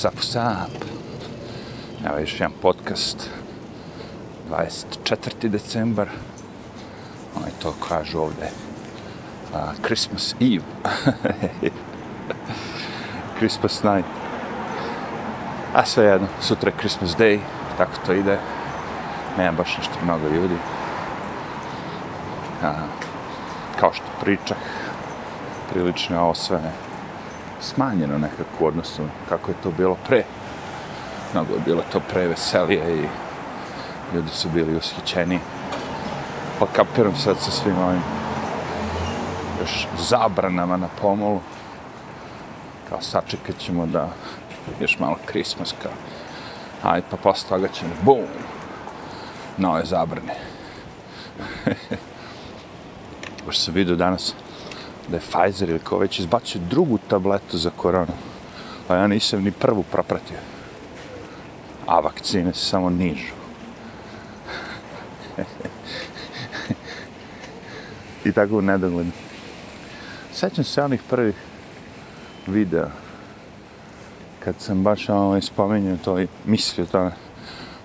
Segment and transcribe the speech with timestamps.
[0.00, 0.84] Sap Sap.
[2.06, 3.30] Evo još jedan podcast.
[4.50, 5.48] 24.
[5.48, 6.08] decembar.
[7.36, 8.50] Oni to kažu ovde.
[9.52, 10.64] Uh, Christmas Eve.
[13.38, 14.08] Christmas night.
[15.74, 17.38] A sve jedno, sutra je Christmas Day,
[17.78, 18.38] tako to ide.
[19.38, 20.56] Nema baš nešto mnogo ljudi.
[22.62, 22.72] A,
[23.80, 24.56] kao što pričah,
[25.72, 26.89] prilično je ovo sve
[27.60, 30.24] smanjeno nekako u odnosu kako je to bilo pre.
[31.32, 33.08] Mnogo je bilo to pre veselije i
[34.14, 35.38] ljudi su bili ushićeni.
[36.58, 38.02] Pa kapiram sad sa svim ovim
[39.60, 41.40] još zabranama na pomolu.
[42.88, 44.08] Kao sačekat ćemo da
[44.80, 45.88] još malo krismaska.
[46.82, 48.24] Aj, pa posle toga ćemo, bum,
[49.56, 50.34] nove zabrane.
[53.46, 54.34] Baš sam vidio danas
[55.10, 58.12] da je Pfizer ili ko već izbacio drugu tabletu za koronu.
[58.88, 60.36] A ja nisam ni prvu propratio.
[61.86, 63.34] A vakcine se samo nižu.
[68.24, 69.06] I tako u nedogled.
[70.32, 71.34] Sećam se onih prvih
[72.46, 72.88] videa
[74.44, 77.12] kad sam baš ono, ovaj, spomenuo to i mislio to ono,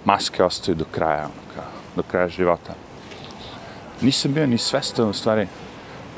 [0.06, 1.64] maske ostaju do kraja, ono, kao,
[1.96, 2.74] do kraja života.
[4.02, 5.48] Nisam bio ni svestan u stvari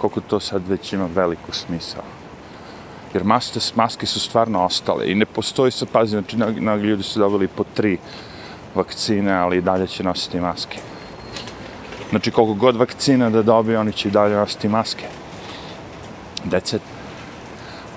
[0.02, 2.04] koliko to sad već ima veliku smisao.
[3.14, 7.20] Jer maske, maske su stvarno ostale i ne postoji sad, pazi, znači mnogi ljudi su
[7.20, 7.98] dobili po tri
[8.76, 10.78] vakcine, ali i dalje će nositi maske.
[12.10, 15.06] Znači koliko god vakcina da dobije, oni će i dalje nositi maske.
[16.44, 16.82] Decet.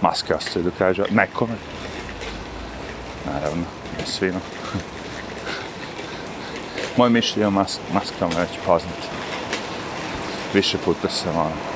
[0.03, 1.15] Maske ostaju do kraja života.
[1.15, 1.55] Nekome.
[3.27, 3.65] Naravno,
[3.99, 4.41] ne svima.
[6.97, 9.09] Moje mišljenje o mas maskama već poznate.
[10.55, 11.70] Više puta sam ono,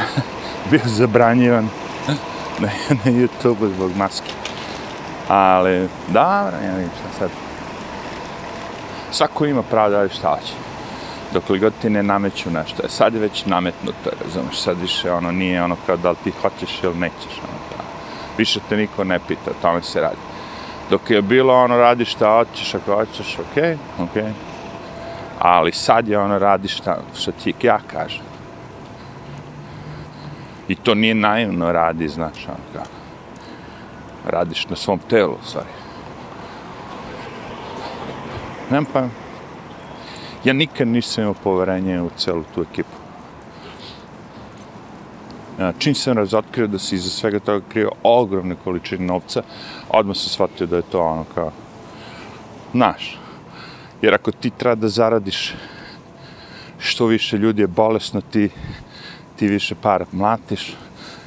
[0.70, 1.68] bio zabranjivan
[2.58, 4.30] na, na YouTube zbog maske.
[5.28, 7.30] Ali, dobro, ja vidim šta sad.
[9.10, 10.52] Svako ima pravo da radi šta će.
[11.32, 12.82] Dok li god ti ne nameću nešto.
[12.84, 16.32] E, sad je već nametnuto, razumiješ, sad više ono nije ono kao da li ti
[16.42, 17.38] hoćeš ili nećeš.
[17.38, 17.84] Ono, da.
[18.38, 20.16] Više te niko ne pita, o tome se radi.
[20.90, 24.22] Dok je bilo ono radi šta hoćeš, ako hoćeš, okej, okay, okej.
[24.22, 24.32] Okay.
[25.38, 28.31] Ali sad je ono radi šta, šta ti ja kažem.
[30.72, 32.84] I to nije naivno radi, znaš, ono kao.
[34.26, 35.68] Radiš na svom telu, stvari.
[38.70, 39.08] Nemam pa...
[40.44, 42.96] Ja nikad nisam imao poverenje u celu tu ekipu.
[45.78, 49.42] Čim sam razotkrio da se iza svega toga krio ogromne količine novca,
[49.88, 51.52] odmah sam shvatio da je to ono kao...
[52.72, 53.18] Znaš,
[54.02, 55.54] jer ako ti treba da zaradiš
[56.78, 58.48] što više ljudi je bolesno, ti,
[59.42, 60.76] ti više para mlatiš,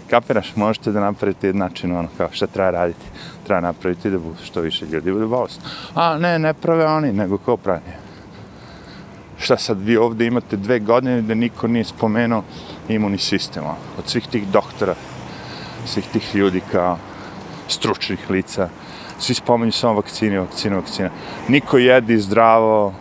[0.09, 3.05] kapiraš, možete da napravite jedan način, ono, kao šta treba raditi.
[3.43, 5.59] Treba napraviti da bude što više ljudi bude bolest.
[5.95, 7.91] A ne, ne prave oni, nego ko pravi.
[9.37, 12.43] Šta sad, vi ovde imate dve godine da niko nije spomenuo
[12.87, 14.95] imunni sistem, ono, od svih tih doktora,
[15.85, 16.97] svih tih ljudi kao
[17.67, 18.69] stručnih lica,
[19.19, 21.09] svi spomenju samo vakcine, vakcine, vakcine.
[21.47, 22.93] Niko jedi zdravo,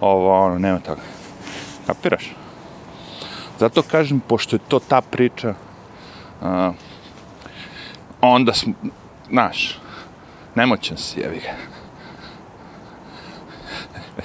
[0.00, 1.02] ovo, ono, nema toga.
[1.86, 2.41] Kapiraš?
[3.58, 5.54] Zato kažem, pošto je to ta priča,
[6.40, 6.74] uh,
[8.20, 8.72] onda smo,
[9.30, 9.80] znaš,
[10.54, 11.54] nemoćan si, jevi ga.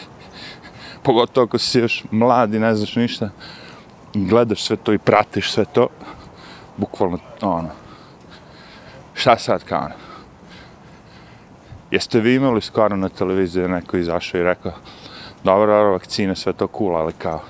[1.03, 3.29] Pogotovo ako si još mlad i ne znaš ništa,
[4.13, 5.87] gledaš sve to i pratiš sve to,
[6.77, 7.69] bukvalno, ono,
[9.13, 9.95] šta sad kao ono?
[11.91, 14.71] Jeste vi imali skoro na televiziji neko izašao i rekao,
[15.43, 17.41] dobro, vakcine, sve to cool, ali kao,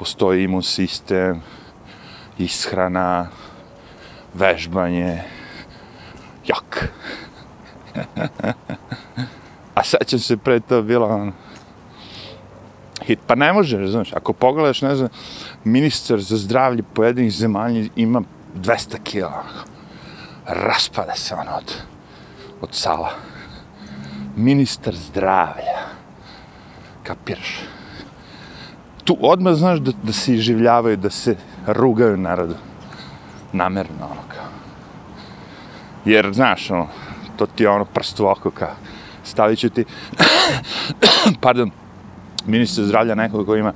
[0.00, 1.42] postoji imun sistem,
[2.38, 3.28] ishrana,
[4.34, 5.20] vežbanje,
[6.46, 6.88] jak.
[9.76, 11.32] A sećam se pre to bilo on,
[13.04, 13.18] hit.
[13.26, 15.08] Pa ne može, znaš, ako pogledaš, ne znam,
[15.64, 18.22] ministar za zdravlje pojedinih zemalja ima
[18.56, 19.44] 200 kila.
[20.46, 21.74] Raspada se on od,
[22.60, 23.10] od sala.
[24.36, 25.76] Ministar zdravlja.
[27.02, 27.79] Kapiraš?
[29.10, 31.36] Tu odmah znaš da, da se iživljavaju, da se
[31.66, 32.54] rugaju narodu.
[33.52, 34.46] Namerno, ono kao.
[36.04, 36.86] Jer, znaš, ono,
[37.36, 38.76] to ti je ono prst u oko, kao,
[39.24, 39.84] stavit ću ti,
[41.44, 41.70] pardon,
[42.46, 43.72] ministar zdravlja nekog ko ima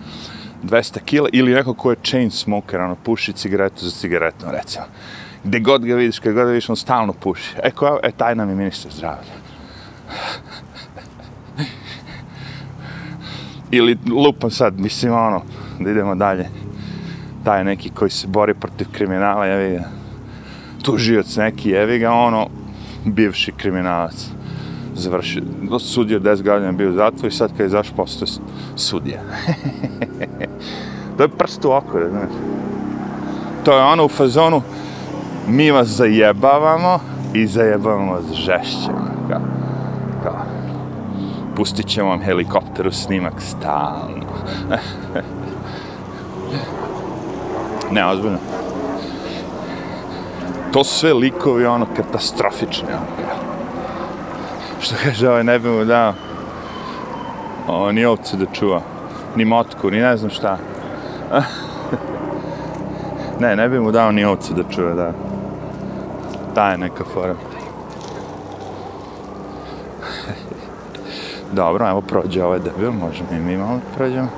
[0.63, 4.85] 200 kila ili neko ko je chain smoker, ono, puši cigaretu za cigaretom, recimo.
[5.45, 7.55] Gde god ga vidiš, kad god ga vidiš, on stalno puši.
[7.63, 9.35] E, ko, e, taj nam je ministar zdravlja.
[13.77, 15.43] Ili lupam sad, mislim, ono,
[15.81, 16.49] da idemo dalje.
[17.45, 19.85] Taj neki koji se bori protiv kriminala, jevi ga,
[20.83, 22.47] tužioc neki, jevi ga, ono,
[23.05, 24.29] bivši kriminalac.
[24.95, 25.43] Završio,
[25.81, 28.29] sudio 10 godina, bio u zatvoru i sad kad je zašao postoje
[28.77, 29.21] sudija.
[31.17, 32.31] to je prst u oko, znaš.
[33.65, 34.63] To je ono u fazonu,
[35.49, 37.01] mi vas zajebavamo
[37.35, 38.91] i zajebavamo vas žešće.
[38.91, 39.64] Ono kao.
[41.57, 44.27] Pustit ćemo vam helikopteru snimak stalno.
[47.91, 48.39] ne, ozbiljno.
[50.73, 53.35] To su sve likovi, ono, katastrofični, ono.
[54.81, 56.13] Što kaže, ovaj ne bi mu dao,
[57.69, 58.81] o, ni ovce da čuva,
[59.37, 60.59] ni motku, ni ne znam šta.
[63.41, 65.13] ne, ne bi mu dao ni ovce da čuva, da.
[66.55, 67.35] Ta je neka fora.
[71.55, 74.29] Dobro, evo prođe ovaj debil, možemo i mi malo prođemo.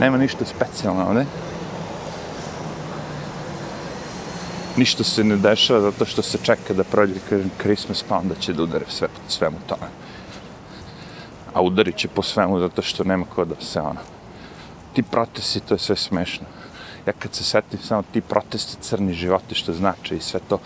[0.00, 1.24] Nema ništa specijalno ovde.
[4.76, 8.52] Ništa se ne dešava zato što se čeka da prođe, kažem, Christmas, pa onda će
[8.52, 9.90] da udare sve po svemu tome.
[11.54, 14.00] A udarit će po svemu zato što nema ko da se ono...
[14.92, 16.57] Ti protesti, to je sve smešno.
[17.08, 20.58] Ja kad se setim samo ti protesti, crni životi, što znači i sve to,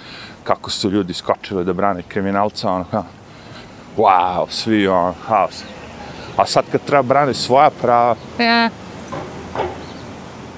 [0.45, 3.05] kako su ljudi skočili da brane kriminalca, ono, kao,
[3.97, 5.63] wow, svi, ono, haos.
[6.37, 8.71] A sad kad treba brane svoja prava, ja,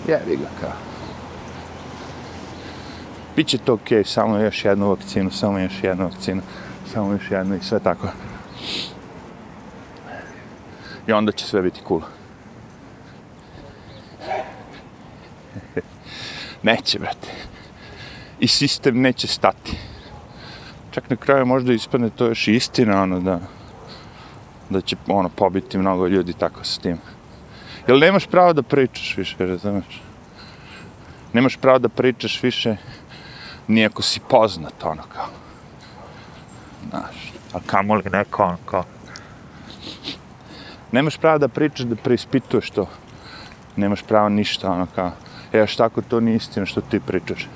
[0.08, 0.72] jebi ga, kao.
[3.36, 6.42] Biće to okej, okay, samo još jednu vakcinu, samo još jednu vakcinu,
[6.92, 8.08] samo još jednu i sve tako.
[11.06, 12.02] I onda će sve biti cool.
[16.62, 17.28] neće, brate.
[18.40, 19.76] I sistem neće stati.
[20.90, 23.40] Čak na kraju možda ispadne to još istina, ono, da,
[24.70, 26.98] da će, ono, pobiti mnogo ljudi tako s tim.
[27.88, 30.02] Jel nemaš pravo da pričaš više, razumeš?
[31.32, 32.76] Nemaš pravo da pričaš više
[33.68, 35.26] nijako si poznat, ono, kao.
[36.90, 38.84] Znaš, a kamo li neko, ono, kao.
[40.92, 42.86] Nemaš pravo da pričaš, da preispituješ to.
[43.76, 45.12] Nemaš pravo ništa, ono, kao
[45.54, 47.48] E, a šta ako to nije istina što ti pričaš?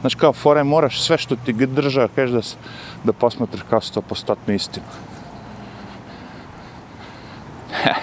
[0.00, 2.40] Znači, kao, fore, moraš sve što ti drža, kažeš da,
[3.04, 4.86] da posmatraš kao sto postotnu istinu.
[7.82, 7.94] He,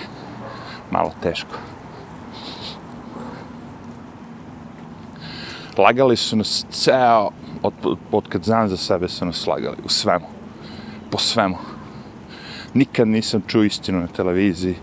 [0.92, 1.56] malo teško.
[5.78, 7.30] Lagali su nas ceo,
[7.64, 7.74] od,
[8.12, 10.26] od kad znam za sebe su nas lagali, u svemu.
[11.12, 11.58] Po svemu.
[12.74, 14.76] Nikad nisam čuo istinu na televiziji,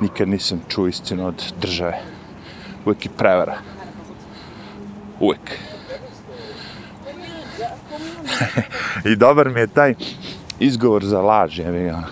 [0.00, 2.00] nikad nisam čuo istinu od države.
[2.84, 3.58] Uvijek je prevara
[5.20, 5.58] uvek.
[9.12, 9.94] I dobar mi je taj
[10.60, 12.06] izgovor za laž, je mi ono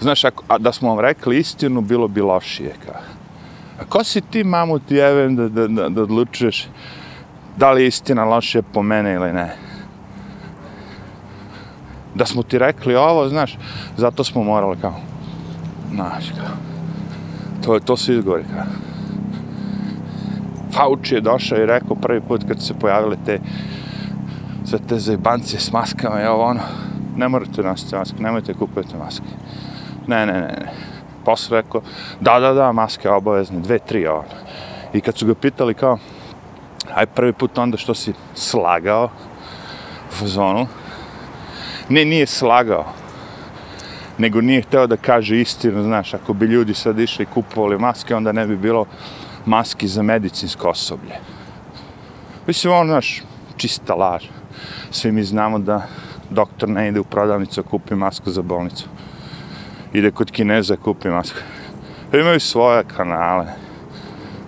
[0.00, 3.00] Znaš, ako, a da smo vam rekli istinu, bilo bi lošije, kao.
[3.80, 6.68] A ko si ti, mamu, ti jevem, da, da, da, da odlučuješ
[7.56, 9.56] da li je istina lošija po mene ili ne?
[12.14, 13.58] Da smo ti rekli ovo, znaš,
[13.96, 15.00] zato smo morali, kao,
[15.94, 16.56] znaš, kao,
[17.64, 18.89] to, to su izgovori, kao.
[20.80, 23.38] Fauci je došao i rekao prvi put kad se pojavile te
[24.64, 26.60] sve te zajbance s maskama i ovo ono,
[27.16, 29.26] ne morate nositi maske, nemojte kupujete maske.
[30.06, 30.72] Ne, ne, ne, ne.
[31.24, 31.82] Posle rekao,
[32.20, 34.24] da, da, da, maske obavezne, dve, tri, ovo.
[34.92, 35.98] I kad su ga pitali kao,
[36.94, 39.10] aj prvi put onda što si slagao
[40.22, 40.66] u zonu,
[41.88, 42.84] ne, nije slagao,
[44.18, 48.14] nego nije hteo da kaže istinu, znaš, ako bi ljudi sad išli i kupovali maske,
[48.14, 48.86] onda ne bi bilo
[49.46, 51.18] maski za medicinsko osoblje.
[52.46, 53.22] Mislim, ono, znaš,
[53.56, 54.24] čista laž.
[54.90, 55.86] Svi mi znamo da
[56.30, 58.88] doktor ne ide u prodavnicu, kupi masku za bolnicu.
[59.92, 61.38] Ide kod Kineza, kupi masku.
[62.12, 63.46] Imaju svoje kanale.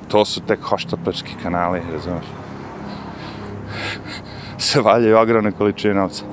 [0.08, 2.26] To su tek hoštapački kanali, razumiješ?
[4.58, 6.24] Se valjaju ogromne količine novca.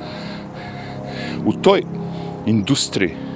[1.46, 1.84] U toj
[2.46, 3.29] industriji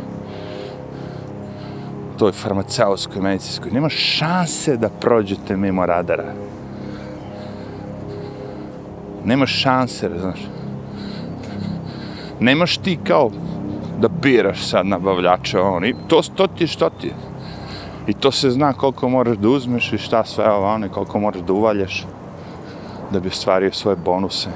[2.24, 6.34] toj farmaceutskoj, medicinskoj, nema šanse da prođete mimo radara.
[9.26, 10.40] Nema šanse, znaš.
[12.40, 13.30] Nemaš ti kao
[14.00, 17.14] da biraš sad nabavljača, oni, to, to ti je što ti je.
[18.08, 21.42] I to se zna koliko moraš da uzmeš i šta sve ovo, ono, koliko moraš
[21.42, 22.06] da uvaljaš
[23.12, 24.50] da bi ostvario svoje bonuse.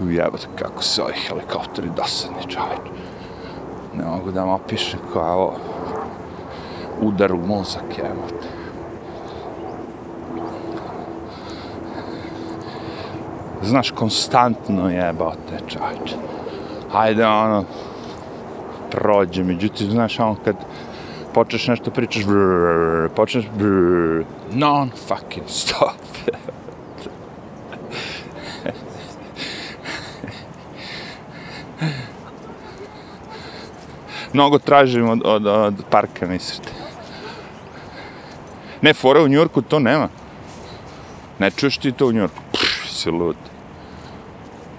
[0.00, 2.92] Ujebate kako se ovi helikopteri dosadni čovječ.
[3.96, 5.79] Ne mogu da vam opišem kao ovo
[7.00, 8.48] udar u mozak, evo te.
[13.62, 16.12] Znaš, konstantno jebao te čač.
[16.92, 17.64] Hajde, ono,
[18.90, 20.56] prođe, međutim, znaš, ono, kad
[21.34, 25.92] počneš nešto pričaš, brrr, počneš brrr, non fucking stop.
[34.32, 36.69] Mnogo tražim od, od, od parka, mislim.
[38.82, 40.08] Ne, fora u Njurku to nema.
[41.38, 42.42] Ne čuješ ti to u Njurku.
[42.52, 43.36] Pff, si lud.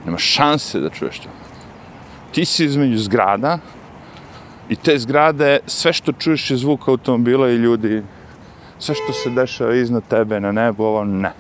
[0.06, 1.30] Nema šanse da čuješ to.
[2.32, 3.60] Ti si između zgrada
[4.70, 8.04] i te zgrade, sve što čuješ je zvuk automobila i ljudi,
[8.80, 11.34] sve što se dešava iznad tebe na nebu, ovo ne.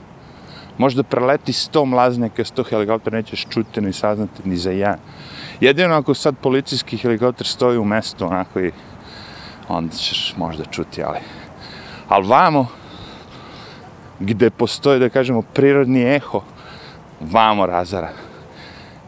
[0.77, 4.99] Možda preleti sto mlaznika, sto helikoptera, nećeš čuti ni saznati ni za jedan.
[5.61, 8.71] Jedino ako sad policijski helikopter stoji u mestu, onako i
[9.67, 11.40] onda ćeš možda čuti, ali...
[12.07, 12.67] Ali vamo,
[14.19, 16.41] gde postoji, da kažemo, prirodni eho,
[17.21, 18.09] vamo razara.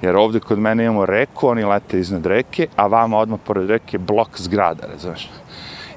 [0.01, 3.97] Jer ovdje kod mene imamo reku, oni lete iznad reke, a vama odmah pored reke
[3.97, 5.29] blok zgrada, razumiješ?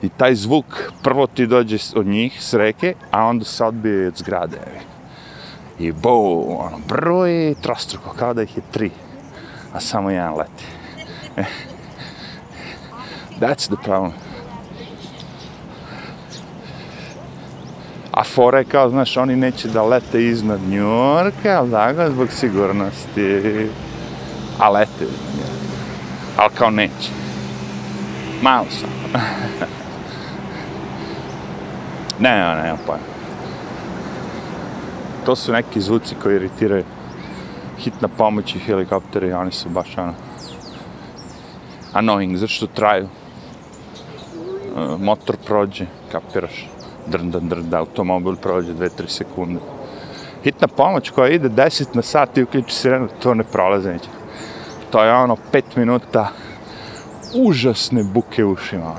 [0.02, 4.16] I taj zvuk, prvo ti dođe od njih, s reke, a onda se odbije od
[4.16, 4.58] zgrade.
[5.78, 8.90] I bo, ono, broj trostruko, kao da ih je tri,
[9.72, 10.64] a samo jedan leti.
[11.36, 11.44] Eh.
[13.40, 14.25] That's the problem.
[18.16, 23.68] A fora je kao, znaš, oni neće da lete iznad Njorka, ali da zbog sigurnosti.
[24.58, 25.76] A lete iznad Njorka.
[26.36, 27.10] Ali kao neće.
[28.42, 28.88] Malo sam.
[32.20, 32.98] ne, ne, ne, pa.
[35.26, 36.84] To su neki zvuci koji iritiraju
[37.78, 40.14] hitna pomoć i helikoptere, oni su baš ono
[41.92, 43.04] annoying, zašto što traju.
[43.04, 43.08] E,
[44.98, 46.75] motor prođe, kapiraš
[47.06, 49.60] drnda, drnda, automobil prođe 2-3 sekunde.
[50.44, 54.08] Hitna pomoć koja ide 10 na sat i uključi sirenu, to ne prolaze neće.
[54.90, 56.28] To je ono 5 minuta
[57.34, 58.94] užasne buke u ušima.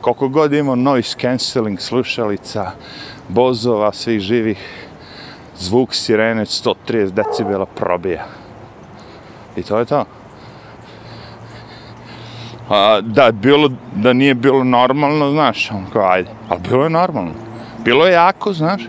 [0.00, 2.70] Koliko god imamo noise cancelling slušalica,
[3.28, 4.88] bozova, svih živih,
[5.58, 8.26] zvuk sirene 130 decibela probija.
[9.56, 10.04] I to je to.
[12.72, 17.32] A, da, bilo, da nije bilo normalno, znaš, on kao, ajde, ali bilo je normalno.
[17.84, 18.82] Bilo je jako, znaš,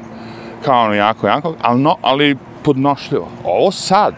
[0.65, 3.27] kao ono, jako, jako, ali, no, ali podnošljivo.
[3.43, 4.13] Ovo sad,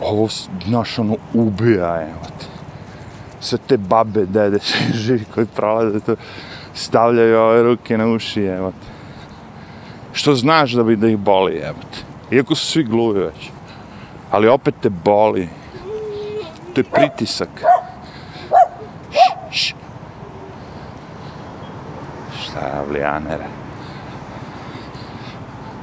[0.00, 0.28] ovo,
[0.66, 2.46] znaš, ono, ubija, evo te.
[3.40, 6.16] Sve te babe, dede, sve živi koji prolaze, to
[6.74, 8.86] stavljaju ove ruke na uši, evo te.
[10.12, 12.36] Što znaš da bi da ih boli, evo te.
[12.36, 13.50] Iako su svi gluvi već.
[14.30, 15.48] Ali opet te boli.
[16.74, 17.48] To je pritisak.
[22.90, 23.46] Orlijanera.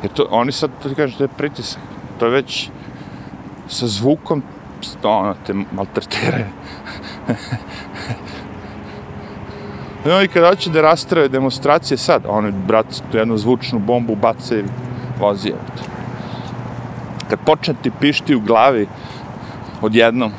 [0.03, 1.81] Jer to, oni sad ti kažeš, to je pritisak.
[2.19, 2.69] To je već
[3.67, 4.43] sa zvukom
[5.03, 6.45] ono, te maltretire.
[10.05, 14.59] I oni kada hoće da rastrave demonstracije sad, oni, brat, tu jednu zvučnu bombu bace
[14.59, 14.63] i
[15.19, 15.53] vozi.
[17.29, 18.87] Kad počne ti pišti u glavi
[19.81, 20.31] odjednom,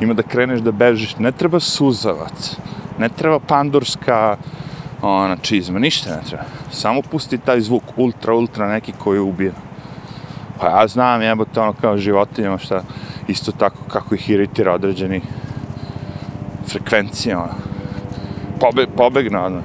[0.00, 2.56] ima da kreneš da bežiš, ne treba suzavac,
[2.98, 4.36] ne treba pandurska
[5.08, 6.44] ona, čizma, ništa ne treba.
[6.70, 9.52] Samo pusti taj zvuk, ultra, ultra, neki koji ubija.
[10.60, 12.82] Pa ja znam, jebote, ono kao životinjama, šta,
[13.28, 15.20] isto tako kako ih iritira određeni
[16.68, 17.54] frekvencije, ono.
[18.60, 19.62] Pobe, pobegne, ono.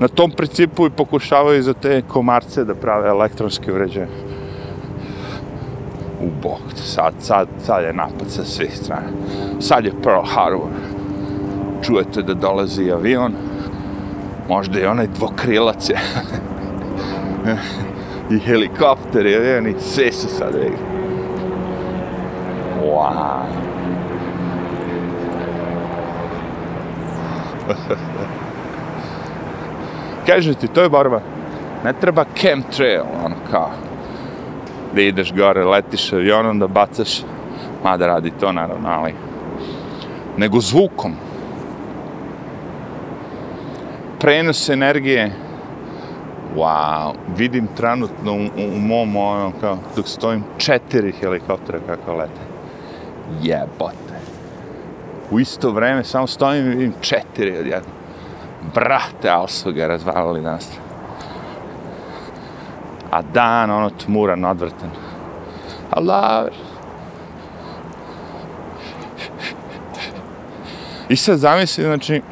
[0.00, 4.08] Na tom principu i pokušavaju za te komarce da prave elektronske uređaje
[6.22, 9.08] u bok, sad, sad, sad je napad sa svih strana.
[9.60, 10.68] Sad je Pearl Harbor.
[11.82, 13.32] Čujete da dolazi avion,
[14.48, 15.98] možda i onaj dvokrilac je.
[18.34, 20.72] I helikopter je, avion, i sve su sad već.
[22.84, 23.42] Wow.
[30.26, 31.20] Kaže ti, to je borba.
[31.84, 33.70] Ne treba chemtrail, ono kao
[34.94, 37.22] da ideš gore, letiš avionom, da bacaš,
[37.84, 39.14] mada radi to naravno, ali
[40.36, 41.14] nego zvukom.
[44.22, 45.32] Prenos energije,
[46.56, 48.36] wow, vidim trenutno u,
[48.76, 52.40] u, mom, ono, kao, dok stojim, četiri helikoptera kako lete.
[53.42, 54.14] Jebote.
[55.30, 57.92] U isto vreme samo stojim i vidim četiri odjedno.
[58.74, 60.68] Brate, ali su ga razvalili danas
[63.12, 64.90] a dan ono tmuran, odvrtan.
[65.90, 66.48] Allah.
[71.08, 72.22] I sad zamisli, znači,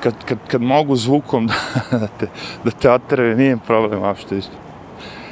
[0.00, 1.54] kad, kad, kad mogu zvukom da,
[1.98, 2.26] da te,
[2.64, 4.52] da te otrve, nije problem uopšte isto.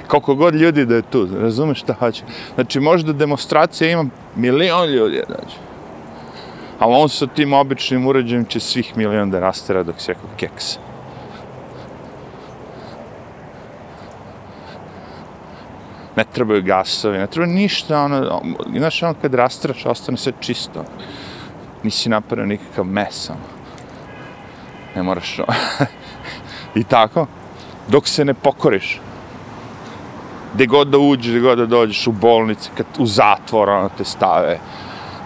[0.07, 2.23] Koliko god ljudi da je tu, razumeš šta hoće.
[2.55, 4.05] Znači, možda demonstracija ima
[4.37, 5.57] milion ljudi, znači.
[6.79, 10.79] Ali on sa tim običnim uređajem će svih milion da rastera dok se keksa.
[16.19, 18.43] ne trebaju gasovi, ne treba ništa, ono,
[18.77, 20.85] znaš, ono, kad rastraš, ostane sve čisto.
[21.83, 23.58] Nisi napravio nikakav mes, ono.
[24.97, 25.41] Ne moraš,
[26.81, 27.27] I tako,
[27.89, 29.01] dok se ne pokoriš,
[30.55, 34.05] gde god da uđeš, gde god da dođeš u bolnici, kad u zatvor, ono, te
[34.05, 34.59] stave,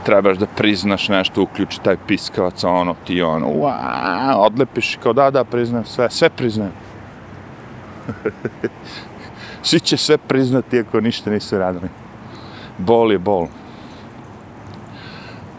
[0.04, 5.31] trebaš da priznaš nešto, uključi taj piskavac, ono, ti ono, uaa, odlepiš i kao da,
[5.31, 6.73] da, priznajem sve, sve priznajem.
[9.62, 11.88] Svi će sve priznati ako ništa nisu radili.
[12.78, 13.47] Bol je bol.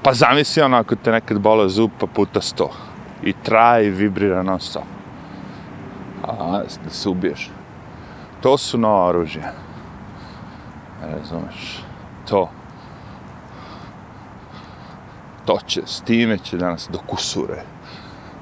[0.03, 2.69] Pa zamisli ono ako te nekad bola zub pa puta sto.
[3.23, 4.83] I traje i vibrira non stop.
[6.23, 7.49] A, da se ubiješ.
[8.41, 9.51] To su nova oružja.
[11.01, 11.83] Razumeš?
[12.29, 12.49] To.
[15.45, 17.63] To će, s time će danas do kusure.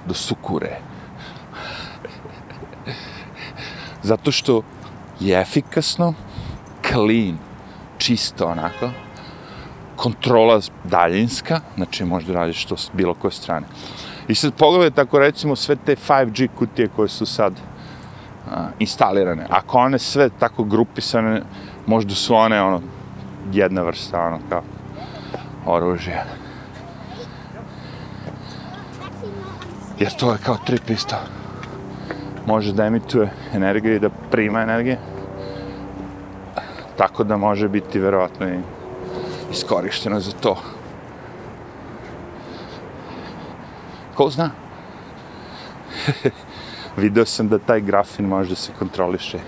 [0.06, 0.78] Do sukure.
[4.04, 4.62] Zato što
[5.20, 6.14] je efikasno,
[6.88, 7.38] clean,
[7.98, 8.90] čisto onako,
[9.96, 13.68] kontrola daljinska, znači možda radiš to s bilo koje strane.
[14.28, 17.54] I sad pogledajte tako recimo sve te 5G kutije koje su sad
[18.51, 19.46] a, instalirane.
[19.50, 21.42] Ako one sve tako grupisane,
[21.88, 22.82] možda su one ono,
[23.54, 24.62] jedna vrsta ono kao
[25.66, 26.24] oružje.
[30.00, 31.16] Jer to je kao trip isto.
[32.46, 34.98] Može da emituje energiju i da prima energiju
[37.01, 38.60] tako da može biti verovatno i
[39.51, 40.58] iskorišteno za to.
[44.22, 44.51] Ko zna?
[46.98, 49.40] Video sam da taj grafin može da se kontroliše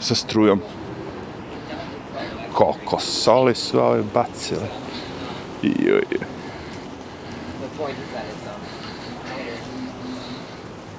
[0.00, 0.60] sa strujom.
[2.54, 4.68] Koliko soli su ove bacile.
[5.62, 6.02] Joj.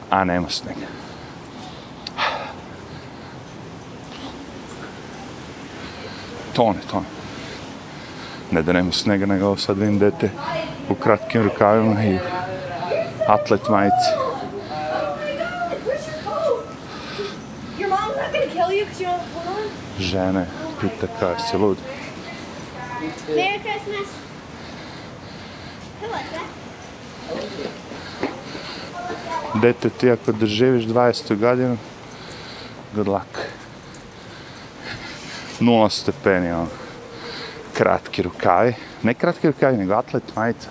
[0.09, 0.87] A nema snega.
[6.55, 7.05] tone, tone.
[8.51, 10.29] Ne da nema snega, nego ovo sad vidim dete
[10.89, 12.19] u kratkim rukavima i
[13.27, 14.11] atlet majici.
[19.99, 20.45] Žene,
[20.81, 21.77] pita kao si lud.
[23.29, 24.07] Merry Christmas.
[29.61, 31.35] Dete, ti ako doživiš 20.
[31.35, 31.77] godinu,
[32.95, 33.51] good luck
[35.61, 36.67] nula stepeni, ono,
[37.77, 38.73] kratki rukavi.
[39.03, 40.69] Ne kratke rukavi, nego atlet majica.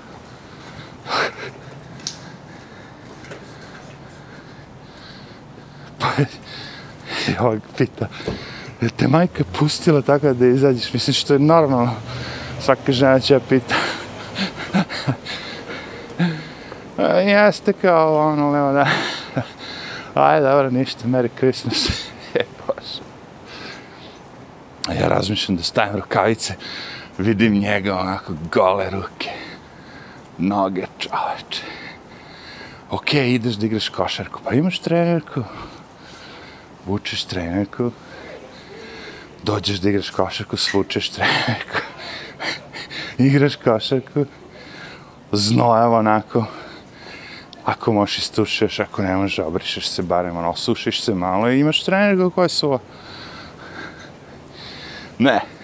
[5.98, 6.06] pa,
[7.28, 8.08] je ovaj pita,
[8.80, 10.92] je te majka pustila tako da izađeš?
[10.92, 11.94] Mislim što je normalno.
[12.60, 13.74] Svaka žena će pita.
[16.98, 18.86] E, jeste kao ono, nema da.
[20.14, 21.88] Ajde, dobro, ništa, Merry Christmas.
[22.34, 22.44] E,
[24.88, 26.54] A ja razmišljam da stavim rukavice,
[27.20, 29.30] vidim njega onako gole ruke,
[30.38, 31.62] noge čoveče.
[32.90, 35.42] Ok, ideš da igraš košarku, pa imaš trenerku,
[36.86, 37.90] vučeš trenerku,
[39.42, 41.82] dođeš da igraš košarku, svučeš trenerku,
[43.18, 44.24] igraš košarku,
[45.32, 46.44] znojava onako,
[47.64, 51.84] ako možeš istušeš, ako ne možeš, obrišeš se barem, ono, osušiš se malo i imaš
[51.84, 52.78] trenerku koja su.
[55.18, 55.59] Ne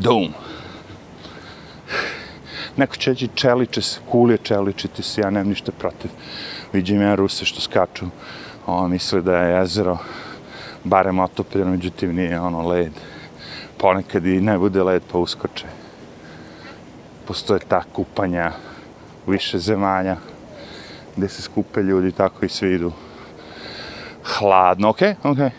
[0.00, 0.32] dom.
[2.76, 6.10] Neko će reći čeliče se, kulje čeličiti se, ja nemam ništa protiv.
[6.72, 8.06] Vidim ja Ruse što skaču,
[8.66, 9.98] ono, misle da je jezero
[10.84, 12.92] barem otopljeno, međutim nije ono led.
[13.76, 15.66] Ponekad i ne bude led pa uskoče.
[17.26, 18.52] Postoje ta kupanja
[19.26, 20.16] više zemalja
[21.16, 22.92] gde se skupe ljudi tako i svi idu
[24.24, 25.30] hladno, okej, okay?
[25.32, 25.44] okej.
[25.44, 25.50] Okay.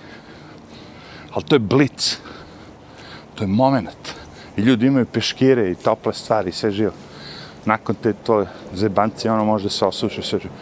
[1.33, 2.17] Ali to je blic
[3.41, 4.20] to je moment.
[4.57, 6.91] I ljudi imaju peškire i tople stvari i sve živo.
[7.65, 10.53] Nakon te to zebancije, ono može se osuši sve živo.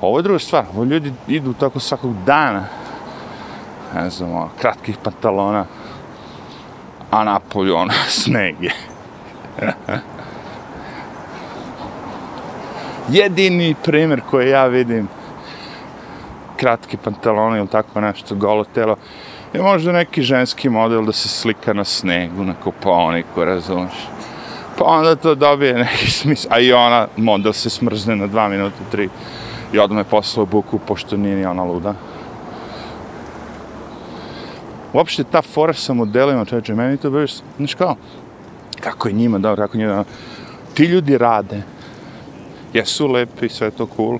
[0.00, 0.64] Ovo je druga stvar.
[0.74, 2.64] Ovo ljudi idu tako svakog dana.
[3.94, 5.64] Ne znam, ono, kratkih pantalona.
[7.10, 7.92] A napolju, ono,
[8.22, 8.72] sneg je.
[13.08, 15.08] Jedini primjer koji ja vidim
[16.56, 18.96] kratki pantaloni ili tako nešto, golo telo,
[19.52, 24.08] je možda neki ženski model da se slika na snegu, na kuponiku, razumiješ.
[24.78, 28.76] Pa onda to dobije neki smisl, a i ona model se smrzne na dva minuta,
[28.90, 29.08] tri,
[29.72, 31.94] i odmah je poslao buku, pošto nije ni ona luda.
[34.92, 37.96] Uopšte ta fora sa modelima, čeče, meni to bilo, znaš kao,
[38.80, 40.04] kako je njima, dobro, kako njima,
[40.74, 41.62] ti ljudi rade,
[42.72, 44.18] jesu lepi, sve to cool,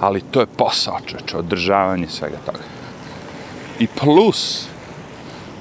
[0.00, 2.75] ali to je posao, čeče, održavanje svega toga.
[3.78, 4.68] I plus,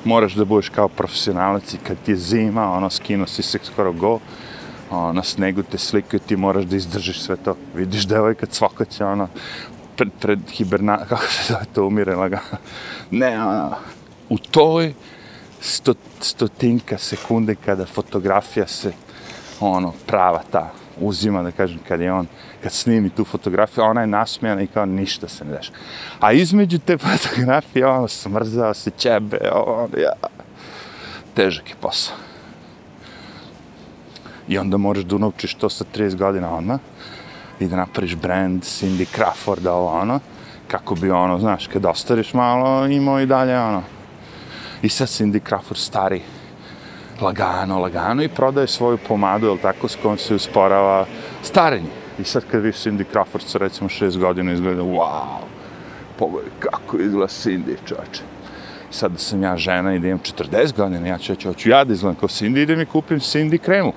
[0.06, 3.94] moraš da budeš kao profesionalac i kad ti je zima, ono, skino si se skoro
[3.94, 4.20] go,
[4.90, 7.56] ono, na snegu te slikaju, ti moraš da izdržiš sve to.
[7.76, 9.28] Vidiš devojka cvokaće, ono,
[9.96, 12.58] pred, pred hiberna, kako se zove to, umire lagano.
[13.12, 13.76] Ne, ono,
[14.30, 14.94] u toj
[15.62, 18.94] sto, stotinka sekunde kada fotografija se,
[19.60, 22.28] ono, prava ta, uzima, da kažem, kad je on,
[22.64, 25.72] kad snimi tu fotografiju, ona je nasmijana i kao ništa se ne deša.
[26.20, 30.14] A između te fotografije, ono, smrzao se ćebe, ono, ja,
[31.34, 32.16] težak je posao.
[34.48, 36.80] I onda moraš da unovčiš to sa 30 godina odmah
[37.60, 40.20] i da napraviš brand Cindy Crawford, ovo ono,
[40.68, 43.84] kako bi ono, znaš, kad ostariš malo, imao i dalje ono.
[44.82, 46.22] I sad Cindy Crawford stari,
[47.22, 51.06] lagano, lagano i prodaje svoju pomadu, jel tako, s kojom se usporava
[51.44, 51.90] starenje.
[52.20, 55.44] I sad kad viš Cindy Crawford sa recimo šest godina izgleda, wow,
[56.20, 58.24] pogledaj kako izgleda Cindy, čoče.
[58.92, 61.84] Sad da sam ja žena i da imam 40 godina, ja ću ja hoću ja
[61.84, 63.94] da izgledam kao Cindy, idem i kupim Cindy kremu.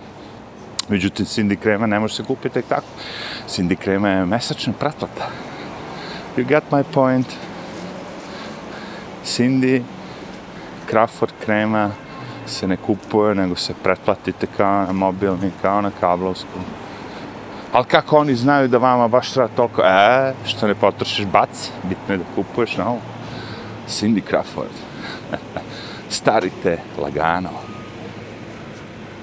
[0.88, 2.86] Međutim, Cindy krema ne može se kupiti tek tako.
[3.48, 5.30] Cindy krema je mesečna pretplata.
[6.36, 7.26] You get my point.
[9.24, 9.82] Cindy,
[10.90, 11.90] Crawford krema
[12.48, 16.58] se ne kupuje, nego se pretplatite kao na mobilni, kao na kablovsku.
[17.72, 22.14] Ali kako oni znaju da vama baš treba toliko, e, što ne potrošiš bac, bitno
[22.14, 23.00] je da kupuješ na ovo.
[23.88, 24.76] Cindy Crawford.
[26.20, 27.50] Starite lagano.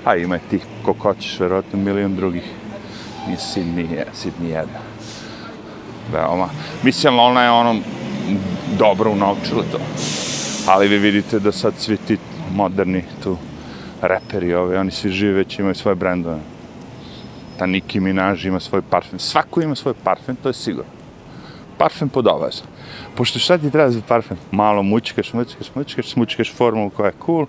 [0.06, 2.44] A ima tih koliko hoćeš, verovatno milion drugih.
[3.28, 4.80] Nije Sydney, je, Sydney jedna.
[6.12, 6.50] Veoma.
[6.84, 7.76] Mislim, ona je ono
[8.78, 9.80] dobro unovčila to.
[10.68, 12.18] Ali vi vidite da sad svi ti
[12.56, 13.38] moderni tu
[14.02, 16.40] reperi ove, oni svi žive već imaju svoje brendove.
[17.60, 19.20] Ta Nicki Minaj ima svoj parfem.
[19.20, 20.92] Svako ima svoj parfem, to je sigurno.
[21.78, 22.62] Parfem pod obavez.
[23.16, 24.38] Pošto šta ti treba za parfem?
[24.52, 27.46] Malo mučkaš, mučkaš, mučkaš, mučkaš formulu koja je cool.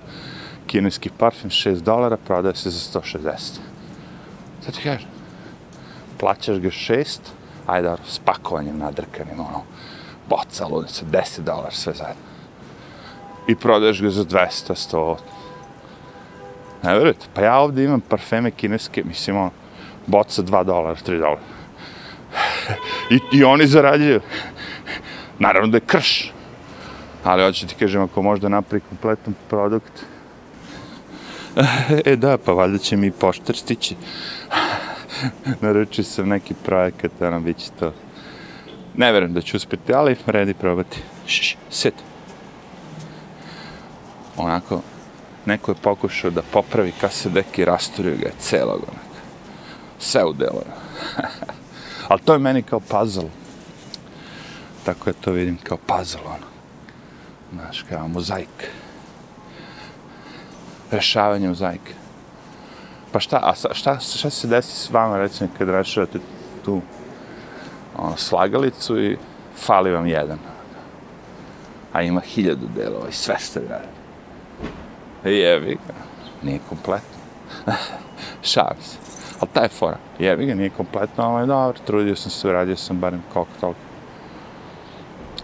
[0.66, 3.58] Kineski parfem 6 dolara, prodaje se za 160.
[4.64, 5.08] Sad ti kažem,
[6.18, 7.18] plaćaš ga 6,
[7.66, 9.62] ajde, ono, s pakovanjem nadrkanim, ono,
[10.28, 12.25] boca, ludica, 10 dolara, sve zajedno
[13.48, 15.16] i prodaješ ga za 200, 100.
[16.82, 17.26] Ne verujete?
[17.34, 19.50] Pa ja ovdje imam parfeme kineske, mislim, ono,
[20.06, 21.40] boca 2 dolara, 3 dolara.
[23.10, 24.20] I, I oni zarađuju.
[25.38, 26.32] Naravno da je krš.
[27.24, 29.92] Ali hoću ti kažem, ako možda napravi kompletan produkt,
[32.04, 33.96] e da, pa valjda će mi poštar stići.
[35.60, 37.92] Naručio sam neki projekat, ono, bit će to.
[38.96, 40.98] Ne verujem da ću uspjeti, ali redi probati.
[41.26, 41.94] Šš, sit
[44.36, 44.80] onako,
[45.46, 49.16] neko je pokušao da popravi kasedek i rasturio ga je celog, onako.
[49.98, 50.60] Sve u delu.
[52.08, 53.30] Ali to je meni kao puzzle.
[54.84, 56.46] Tako ja to vidim kao puzzle, ono.
[57.52, 58.70] Znaš, kao mozaik.
[60.90, 61.92] Rešavanje mozaika.
[63.12, 66.18] Pa šta, a šta, šta se desi s vama, recimo, kad rešavate
[66.64, 66.80] tu
[67.96, 69.16] ono, slagalicu i
[69.56, 70.38] fali vam jedan.
[71.92, 74.05] A ima hiljadu delova i sve ste radili
[75.30, 75.94] jebi ga.
[76.42, 77.18] Nije kompletno.
[78.42, 78.98] Šalim se.
[79.40, 79.98] Ali taj fora.
[80.18, 81.78] jebi ga, nije kompletno, ali dobro.
[81.86, 83.80] Trudio sam se, uradio sam barem koliko toliko.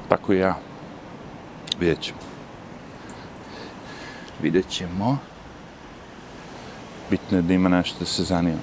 [0.09, 0.57] Tako i ja.
[1.81, 2.19] Vidjet ćemo.
[4.43, 5.19] Vidjet ćemo.
[7.11, 8.59] Bitno je da ima nešto da se zanima.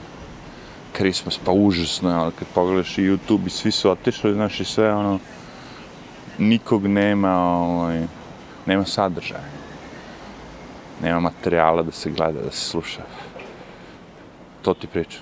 [0.96, 4.66] Christmas, pa užasno je, ali kad pogledaš i YouTube i svi su otišli, znaš i
[4.66, 5.20] sve, ono,
[6.38, 8.06] nikog nema, ovaj,
[8.66, 9.59] nema sadržaja
[11.04, 13.02] nema materijala da se gleda, da se sluša.
[14.62, 15.22] To ti pričam.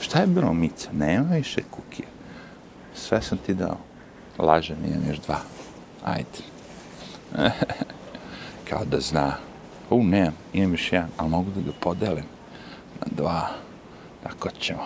[0.00, 0.88] Šta je bilo mica?
[0.92, 2.08] Nema više kukija.
[2.94, 3.76] Sve sam ti dao.
[4.38, 5.40] Laže, nijem još dva.
[6.04, 6.42] Ajde.
[8.68, 9.36] Kao da zna.
[9.90, 12.24] U, nemam, imam još jedan, ali mogu da ga podelim
[13.00, 13.48] na dva.
[14.22, 14.82] Tako ćemo.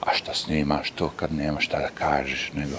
[0.00, 2.76] A šta snimaš to kad nema šta da kažeš, nego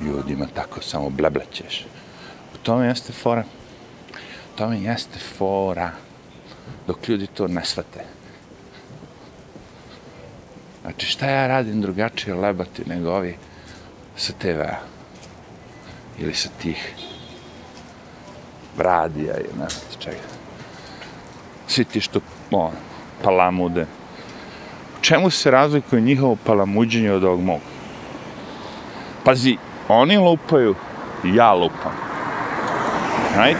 [0.00, 1.86] ljudima tako samo bleblećeš
[2.64, 3.44] tome jeste fora.
[4.56, 5.90] Tome jeste fora.
[6.86, 8.04] Dok ljudi to ne shvate.
[10.82, 13.36] Znači, šta ja radim drugačije lebati nego ovi
[14.16, 14.76] sa TV-a?
[16.18, 16.94] Ili sa tih
[18.78, 20.26] radija i ne znam čega.
[21.66, 22.72] Svi ti što, ono,
[23.22, 23.86] palamude.
[24.98, 27.60] U čemu se razlikuje njihovo palamuđenje od ovog mog?
[29.24, 29.56] Pazi,
[29.88, 30.74] oni lupaju,
[31.24, 32.03] ja lupam
[33.36, 33.58] right?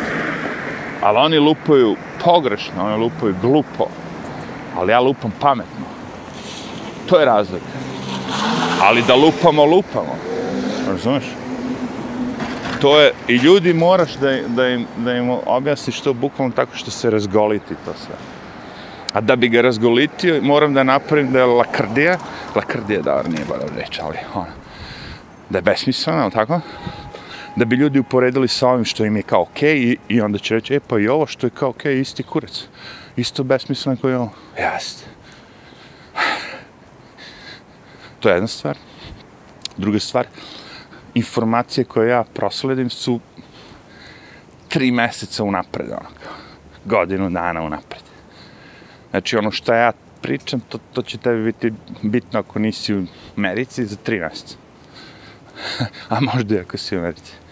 [1.03, 3.87] Ali oni lupaju pogrešno, oni lupaju glupo.
[4.79, 5.85] Ali ja lupam pametno.
[7.09, 7.79] To je razlika.
[8.83, 10.17] Ali da lupamo, lupamo.
[10.89, 11.25] Razumeš?
[12.85, 16.91] to je, i ljudi moraš da, da, im, da im objasniš to bukvalno tako što
[16.91, 18.15] se razgoliti to sve.
[19.13, 22.19] A da bi ga razgolitio, moram da napravim da je lakrdija,
[22.55, 24.53] lakrdija da nije bolja reč, ali ona,
[25.51, 26.61] da je besmislena, ali tako?
[27.57, 30.39] Da bi ljudi uporedili sa ovim što im je kao okej okay, i, i onda
[30.39, 32.65] će reći, e pa i ovo što je kao okej, okay, isti kurac.
[33.17, 34.33] Isto besmisleno koji je ovo.
[34.59, 35.05] Jeste.
[38.21, 38.77] To je jedna stvar.
[39.77, 40.27] Druga stvar,
[41.15, 43.21] informacije koje ja prosledim su
[44.69, 46.09] tri meseca unapred, ono,
[46.85, 48.03] godinu dana unapred.
[49.11, 53.05] Znači, ono što ja pričam, to, to će tebi biti bitno ako nisi u
[53.37, 54.57] Americi za tri meseca.
[56.09, 57.44] A možda i ako si u Americi.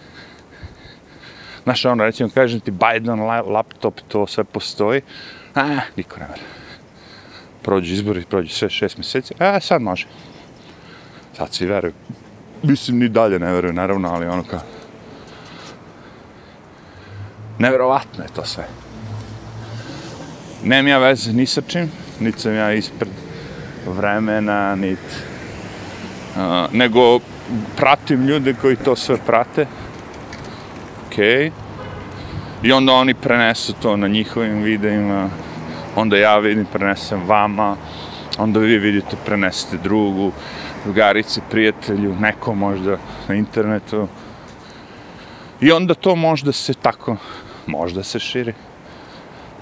[1.63, 5.01] Znaš, ono, recimo, kažem ti, Biden laptop, to sve postoji.
[5.55, 6.41] A, niko ne vera.
[7.61, 9.33] Prođu izbori, prođu sve šest mjeseci.
[9.39, 10.07] A, sad može.
[11.37, 11.93] Sad svi veruju.
[12.63, 14.59] Mislim, ni dalje ne veruju, naravno, ali ono kao...
[17.59, 18.67] Neverovatno je to sve.
[20.63, 23.09] Nemam ja veze ni sa čim, niti sam ja ispred
[23.87, 25.15] vremena, niti...
[26.35, 27.19] Uh, nego
[27.77, 29.65] pratim ljude koji to sve prate.
[31.13, 31.47] Okej.
[31.47, 31.51] Okay.
[32.63, 35.29] I onda oni prenesu to na njihovim videima.
[35.95, 37.75] Onda ja vidim, prenesem vama.
[38.37, 40.31] Onda vi vidite, prenesete drugu
[40.83, 42.97] drugarici, prijatelju, neko možda
[43.27, 44.07] na internetu.
[45.61, 47.17] I onda to možda se tako,
[47.67, 48.53] možda se širi.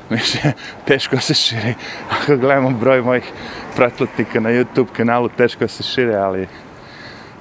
[0.09, 0.53] Mislim,
[0.85, 1.73] teško se širi.
[2.11, 3.31] Ako gledamo broj mojih
[3.75, 6.47] pretplatnika na YouTube kanalu, teško se širi, ali...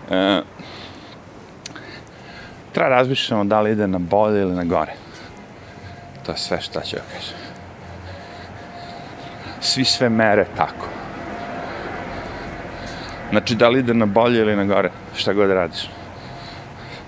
[0.09, 0.45] Uh,
[2.73, 4.93] treba razmišljamo da li ide na bolje ili na gore.
[6.27, 7.37] To je sve što ću kažem.
[9.61, 10.87] Svi sve mere tako.
[13.31, 15.91] Znači, da li ide na bolje ili na gore, šta god radiš.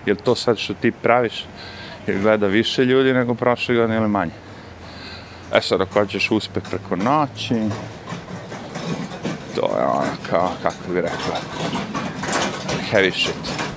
[0.07, 1.45] Je to sad što ti praviš,
[2.07, 4.33] jer gleda više ljudi nego prošle godine ili manje?
[5.55, 7.55] E sad, ako hoćeš uspeh preko noći,
[9.55, 11.37] to je ono kao, kako bi rekla,
[12.93, 13.72] heavy shit.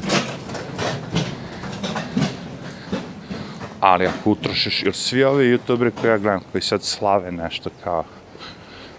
[3.85, 8.03] Ali ako utrošiš, ili svi ovi youtuberi koji ja gledam, koji sad slave nešto kao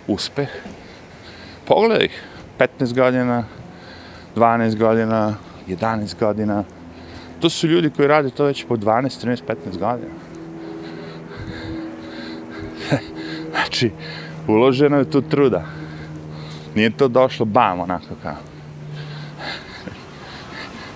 [0.07, 0.49] uspeh,
[1.65, 2.23] pogledaj ih,
[2.59, 3.45] 15 godina,
[4.37, 5.35] 12 godina,
[5.69, 6.65] 11 godina.
[7.41, 10.13] To su ljudi koji rade to već po 12, 13, 15 godina.
[13.51, 13.91] znači,
[14.49, 15.65] uloženo je tu truda.
[16.75, 18.37] Nije to došlo bam, onako kao.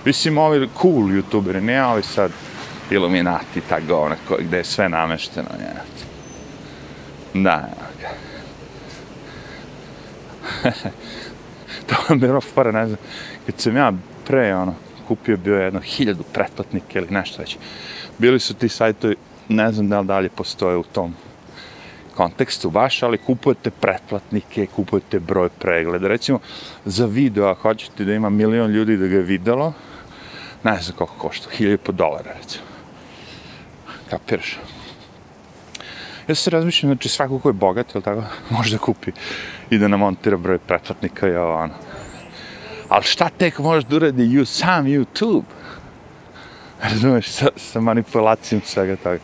[0.05, 2.31] Mislim, ovi cool youtuberi, ne ovi sad
[2.91, 6.03] iluminati, ta govna, gde je sve namešteno, njenati.
[7.33, 7.69] Da,
[11.87, 12.97] to vam bilo fora, ne znam,
[13.45, 13.93] kad sam ja
[14.27, 14.75] pre, ono,
[15.07, 17.57] kupio bio jedno hiljadu pretplatnika ili nešto već,
[18.17, 19.15] bili su ti sajtovi,
[19.49, 21.15] ne znam da li dalje postoje u tom
[22.15, 26.07] kontekstu baš, ali kupujete pretplatnike, kupujete broj pregleda.
[26.07, 26.39] Recimo,
[26.85, 29.73] za video, ako hoćete da ima milion ljudi da ga je videlo,
[30.63, 32.70] ne znam koliko košta, hiljadu po dolara, recimo.
[34.11, 34.59] Kapiraš?
[36.27, 38.23] Ja se razmišljam, znači svako ko je bogat, jel tako,
[38.57, 39.11] može da kupi
[39.69, 41.73] i da namontira broj pretplatnika i ovo, ono.
[42.89, 45.43] Ali šta tek možeš da uradi you, sam YouTube?
[46.83, 49.19] Razumeš, sa, sa manipulacijom svega toga.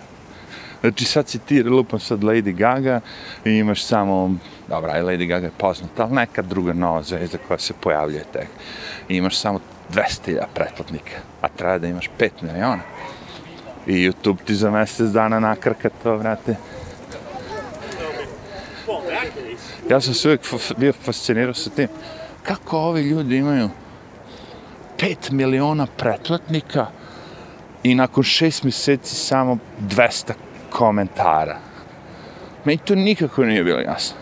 [0.81, 2.99] Znači sad si ti lupam sad Lady Gaga
[3.45, 4.35] i imaš samo,
[4.67, 8.47] dobra, i Lady Gaga je poznata, ali neka druga nova zvezda koja se pojavljuje tek.
[9.09, 9.59] I imaš samo
[9.93, 12.81] 200.000 pretplatnika, a treba da imaš 5 miliona.
[13.87, 16.55] I YouTube ti za mjesec dana nakrka to, vrate.
[19.89, 20.41] Ja sam se uvijek
[20.77, 21.87] bio fascinirao sa tim.
[22.43, 23.69] Kako ovi ljudi imaju
[24.97, 26.87] 5 miliona pretplatnika
[27.83, 30.33] i nakon 6 mjeseci samo 200
[30.69, 31.57] komentara.
[32.65, 34.17] Meni to nikako nije bilo jasno.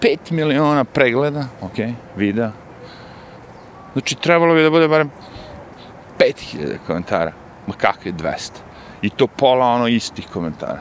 [0.00, 1.76] 5 miliona pregleda, ok,
[2.16, 2.52] videa.
[3.92, 5.10] Znači, trebalo bi da bude barem
[6.18, 7.32] 5000 komentara.
[7.70, 8.50] Ma kakve 200?
[9.02, 10.80] I to pola ono istih komentara.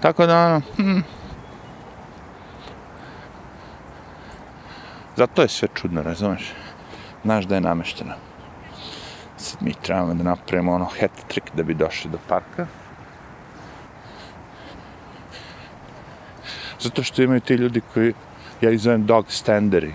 [0.00, 1.00] Tako da ono, hm,
[5.16, 6.52] Zato je sve čudno, razumeš?
[7.24, 8.14] Znaš da je namešteno.
[9.36, 12.66] Sad mi trebamo da napravimo ono hat trick da bi došli do parka.
[16.80, 18.14] Zato što imaju ti ljudi koji,
[18.60, 19.94] ja ih zovem dog standeri.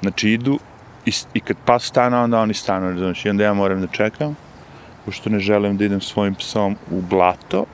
[0.00, 0.58] Znači idu
[1.06, 4.36] i, i kad pas stane, onda oni stanu, razumiješ, I onda ja moram da čekam,
[5.04, 7.64] pošto ne želim da idem svojim psom u blato.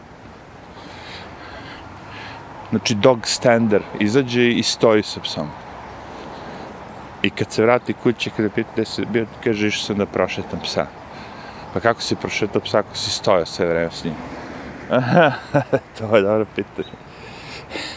[2.71, 5.49] Znači dog stander izađe i stoji sa psom.
[7.23, 10.61] I kad se vrati kući, kada pita gde se bio, kaže, išao sam da prošetam
[10.61, 10.87] psa.
[11.75, 14.15] Pa kako si prošetao psa ako si stojao sve vreme s njim?
[15.99, 16.97] to je dobro pitanje.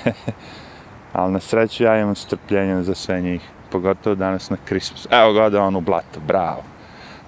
[1.13, 3.41] Ali na sreću ja imam strpljenje za sve njih.
[3.71, 5.07] Pogotovo danas na Christmas.
[5.11, 6.63] Evo ga da on u blato, bravo.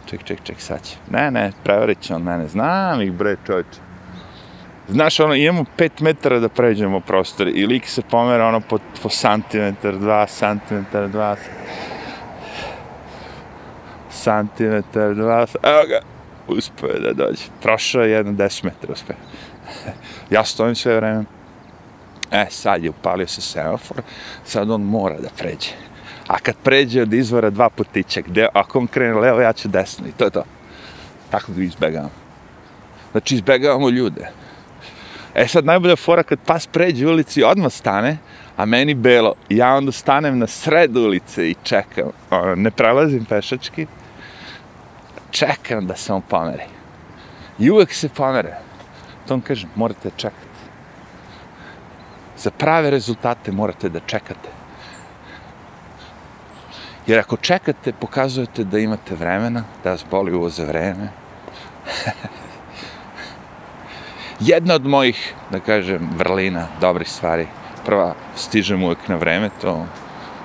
[0.05, 0.95] Ček, ček, ček, sad će.
[1.11, 2.47] Ne, ne, prevarit će on mene.
[2.47, 3.79] Znam ih, bre, čovječe.
[4.87, 9.09] Znaš, ono, imamo pet metara da pređemo prostor i lik se pomera ono po, po
[9.09, 11.35] santimetar, dva santimetar, dva
[14.09, 15.99] santimetar, dva Evo ga,
[16.47, 17.43] uspio je da dođe.
[17.61, 19.15] Prošao je jedno deset metara, uspio.
[20.29, 21.23] ja stojim sve vreme.
[22.31, 23.97] E, sad je upalio se semafor,
[24.45, 25.69] sad on mora da pređe.
[26.27, 30.07] A kad pređe od izvora dva putića, gde, ako on krene levo, ja ću desno
[30.07, 30.43] i to je to.
[31.29, 32.11] Tako ga izbegavamo.
[33.11, 34.29] Znači, izbegavamo ljude.
[35.35, 38.17] E sad, najbolja fora kad pas pređe ulici, odmah stane,
[38.57, 39.33] a meni belo.
[39.49, 42.11] Ja onda stanem na sred ulice i čekam.
[42.29, 43.87] Ono, ne prelazim pešački.
[45.31, 46.63] Čekam da se on pomeri.
[47.59, 48.57] I uvek se pomere.
[49.27, 50.53] To vam kažem, morate čekati.
[52.37, 54.62] Za prave rezultate morate da čekate.
[57.07, 61.09] Jer ako čekate, pokazujete da imate vremena, da vas boli uvo za vreme.
[64.39, 67.47] Jedna od mojih, da kažem, vrlina, dobrih stvari,
[67.85, 69.85] prva, stižem uvek na vreme, to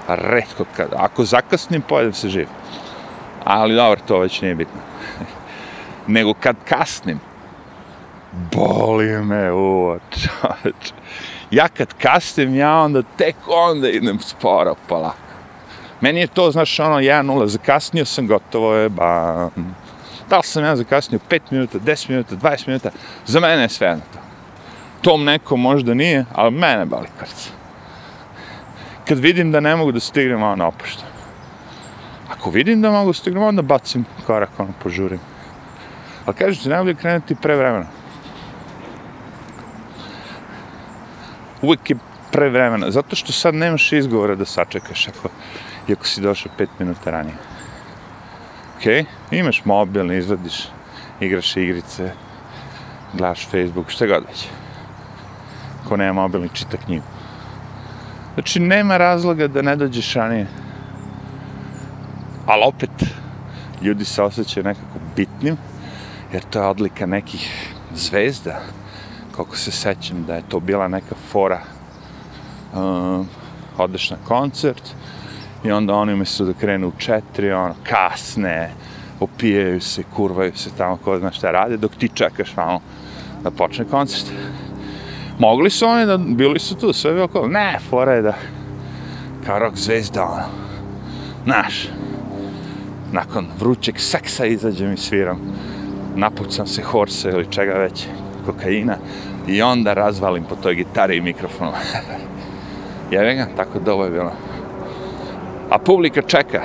[0.09, 2.49] redko kad, ako zakasnim, pojedem se živ.
[3.45, 4.81] Ali dobro, to već nije bitno.
[6.07, 7.21] Nego kad kasnim,
[8.53, 10.93] boli me uvo, čoveč.
[11.51, 15.28] Ja kad kasnim, ja onda tek onda idem sporo, polako.
[16.01, 19.51] Meni je to, znaš, ono, 1-0, zakasnio sam, gotovo je, ba...
[19.57, 19.75] Mm.
[20.31, 22.91] Da li sam ja zakasnio 5 minuta, 10 minuta, 20 minuta,
[23.27, 24.19] za mene je sve to.
[25.03, 27.51] Tom neko možda nije, ali mene bali krca.
[29.09, 31.09] Kad vidim da ne mogu da stignem, ono opuštam.
[32.31, 35.21] Ako vidim da mogu da stignem, onda bacim korak, ono, požurim.
[36.27, 37.87] Ali kažeš, najbolje krenuti pre vremena.
[41.63, 41.97] Uvijek je
[42.31, 45.29] pre vremena, zato što sad nemaš izgovora da sačekaš ako,
[45.89, 47.37] iako si došao 5 minuta ranije.
[48.77, 49.39] Okej, okay.
[49.39, 50.69] imaš mobil, izvadiš,
[51.21, 52.13] igraš igrice,
[53.15, 54.47] gledaš Facebook, šta god već.
[55.89, 57.05] Ko nema mobil, čita knjigu.
[58.35, 60.47] Znači, nema razloga da ne dođeš ranije.
[62.47, 62.91] Ali opet,
[63.83, 65.57] ljudi se osjećaju nekako bitnim,
[66.33, 68.61] jer to je odlika nekih zvezda,
[69.37, 71.61] koliko se sećam da je to bila neka fora.
[72.75, 73.27] Uh,
[73.79, 74.83] odeš na koncert,
[75.65, 78.71] i onda oni umjesto da krenu u četiri, ono, kasne,
[79.21, 82.81] opijaju se, kurvaju se tamo, ko zna šta rade, dok ti čekaš malo
[83.43, 84.33] da počne koncert.
[85.39, 88.35] Mogli su oni da, bili su tu, sve bi okolo, ne, fora je da,
[89.47, 90.45] kao rock zvezda, ono,
[91.45, 91.89] znaš,
[93.13, 95.39] nakon vrućeg seksa izađem i sviram,
[96.17, 98.07] napucam se horse ili čega već,
[98.47, 98.97] kokaina,
[99.47, 101.73] i onda razvalim po toj gitari i mikrofonu.
[103.11, 104.33] Jebe ga, tako da ovo je bilo
[105.71, 106.63] a publika čeka.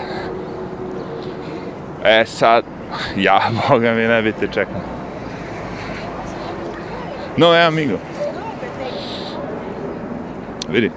[2.04, 2.64] E sad,
[3.28, 4.82] ja, boga mi ne biti čekam.
[7.38, 7.98] No, ja, amigo.
[10.70, 10.92] Vidi.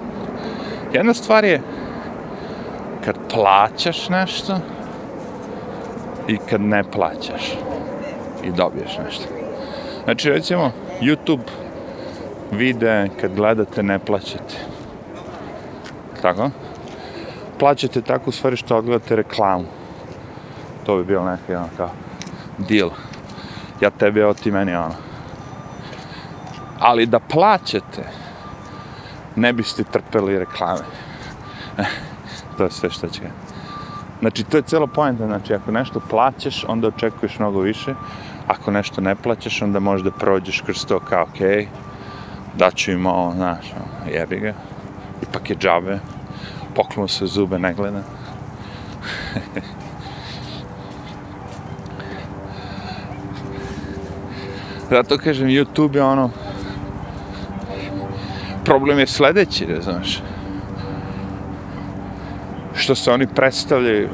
[0.93, 1.61] Jedna stvar je
[3.05, 4.59] kad plaćaš nešto
[6.29, 7.59] i kad ne plaćaš
[8.45, 9.25] i dobiješ nešto.
[10.05, 11.49] Znači, recimo, YouTube
[12.53, 14.55] vide kad gledate ne plaćate.
[16.23, 16.51] Tako?
[17.59, 19.65] Plaćate tako u stvari što odgledate reklamu.
[20.87, 21.91] To bi bilo neki ono kao
[22.59, 22.91] deal.
[23.81, 24.95] Ja tebe, evo ti meni ono.
[26.79, 28.09] Ali da plaćate,
[29.37, 30.85] ne biste trpeli reklame.
[31.79, 31.85] Eh,
[32.57, 33.21] to je sve što će
[34.21, 35.27] Znači, to je celo pojenta.
[35.27, 37.95] Znači, ako nešto plaćaš, onda očekuješ mnogo više.
[38.47, 41.67] Ako nešto ne plaćaš, onda možda prođeš kroz to kao, okej, okay,
[42.59, 44.55] daću im ovo, znaš, ono, jebi ga.
[45.23, 45.99] Ipak je džabe,
[46.77, 48.03] poklono se zube ne gleda.
[54.91, 56.31] Zato kažem, YouTube je ono...
[58.65, 60.23] Problem je sledeći, da znaš.
[62.75, 64.09] Što se oni predstavljaju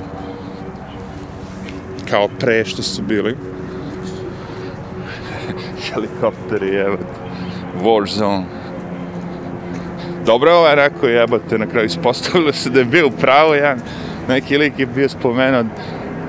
[2.10, 3.36] kao pre što su bili.
[5.92, 6.98] Helikopteri, evo,
[7.82, 8.61] Warzone.
[10.26, 13.78] Dobro je ovaj rekao, jebate, na kraju ispostavilo se da je bio pravo, jedan
[14.28, 15.66] neki lik je bio spomenut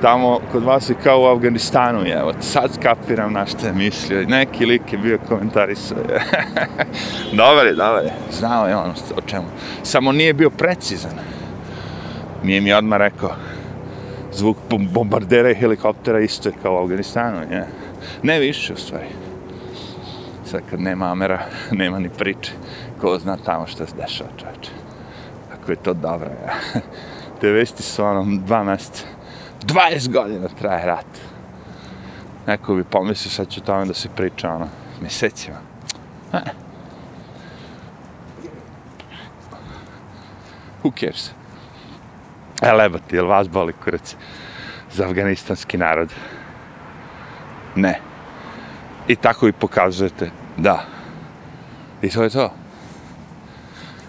[0.01, 4.65] tamo kod vas je kao u Afganistanu, jebate, sad kapiram na što je mislio, neki
[4.65, 6.21] lik je bio komentarisao, je.
[7.41, 9.45] dobar je, dobar je, znao je on o čemu,
[9.83, 11.11] samo nije bio precizan,
[12.43, 13.31] nije mi odmah rekao,
[14.33, 14.57] zvuk
[14.93, 17.67] bombardera i helikoptera isto je kao u Afganistanu, je.
[18.23, 19.07] Ne više, u stvari.
[20.45, 21.39] Sad kad nema Amera,
[21.71, 22.51] nema ni priče.
[23.03, 24.71] Ko zna tamo što se dešava, čovječe.
[25.53, 26.81] Ako je to dobro, ja.
[27.41, 29.03] Te vesti su ono dva mjeseca.
[29.61, 31.05] 20 godina traje rat.
[32.47, 34.67] Neko bi pomislio sad će tome da se priča ono,
[35.01, 35.57] mjesecima.
[36.33, 36.51] Eh.
[40.83, 41.31] Who cares?
[42.61, 44.15] E, ti, jel vas boli kurac
[44.91, 46.13] za afganistanski narod?
[47.75, 47.99] Ne.
[49.07, 50.85] I tako i pokazujete, da.
[52.01, 52.62] I to je to.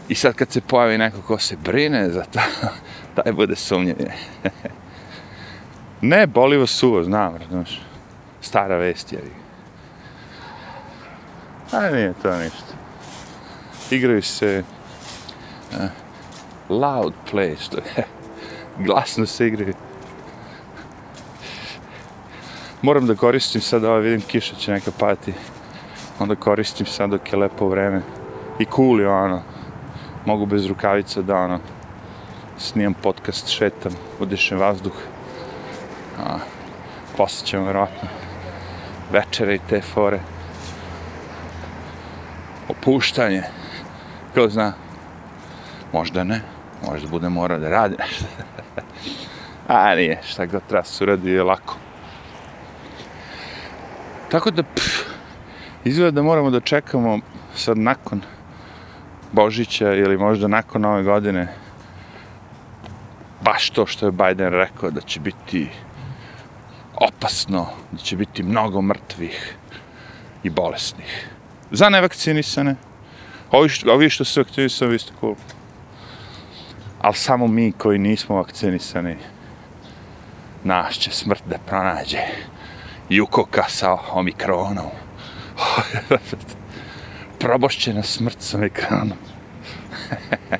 [0.09, 2.41] I sad kad se pojavi neko ko se brine za to,
[3.23, 4.15] taj bude sumnjivije.
[6.01, 7.81] ne, boli vas suvo, znam, razumiješ.
[8.41, 9.21] Stara vest, je.
[11.73, 12.75] A nije to ništa.
[13.91, 14.63] Igraju se
[15.73, 15.79] uh,
[16.69, 18.05] loud play, što je
[18.87, 19.75] glasno se igraju.
[22.83, 25.33] Moram da koristim sad, ovaj vidim kiša će neka pati.
[26.19, 28.03] Onda koristim sad dok je lepo vreme.
[28.59, 29.54] I cool je ono.
[30.25, 31.59] Mogu bez rukavica da ono
[32.59, 34.93] snijem podcast, šetam, udišem vazduh.
[36.19, 36.39] A,
[37.17, 38.09] posle ćemo vjerojatno
[39.13, 40.21] večere i te fore.
[42.69, 43.43] Opuštanje.
[44.35, 44.73] Ko zna?
[45.93, 46.41] Možda ne.
[46.87, 48.25] Možda bude morao da radi nešto.
[49.69, 51.77] A nije, šta god treba se uradi je lako.
[54.31, 55.05] Tako da, pff,
[55.85, 57.19] izgleda da moramo da čekamo
[57.55, 58.21] sad nakon
[59.35, 61.49] Božića ili možda nakon nove godine
[63.41, 65.69] baš to što je Biden rekao da će biti
[66.95, 69.57] opasno, da će biti mnogo mrtvih
[70.43, 71.29] i bolesnih.
[71.71, 72.77] Za nevakcinisane,
[73.51, 75.35] ovi što, ovi što su vakcinisani, vi ste cool.
[77.01, 79.17] Ali samo mi koji nismo vakcinisani,
[80.65, 82.21] naš će smrt da pronađe
[83.09, 84.91] jukoka sa omikronom.
[87.45, 89.19] Probošćena smrt sa ekranom.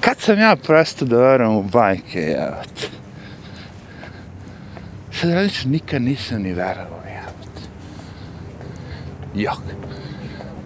[0.00, 2.88] Kad sam ja prestao da verujem u bajke, jevate.
[5.12, 7.60] Sad radiš, nikad nisam ni verovao, jevate.
[9.34, 9.62] Jok.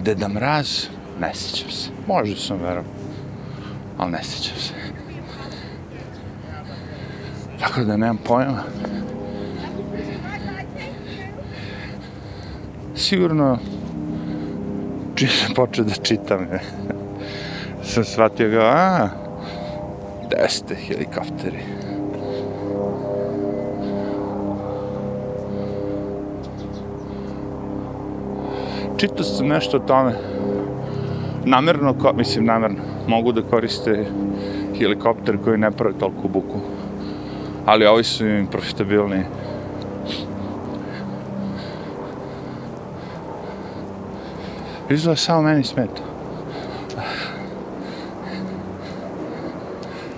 [0.03, 0.87] Deda Mraz,
[1.21, 1.91] ne sjećam se.
[2.07, 2.93] Možda sam verovao.
[3.97, 4.73] Ali ne sjećam se.
[7.61, 8.63] Tako da nemam pojma.
[12.97, 13.59] Sigurno,
[15.19, 16.61] čim sam počeo da čitam, je,
[17.83, 19.09] sam shvatio ga, a,
[20.27, 21.59] gde ste helikopteri?
[28.97, 30.13] Čitao sam nešto o tome,
[31.45, 34.05] namerno, mislim namerno, mogu da koriste
[34.79, 36.61] helikopter koji ne pravi toliko buku
[37.69, 39.25] ali ovi su im profitabilni.
[44.91, 46.03] Izgleda samo meni smeta.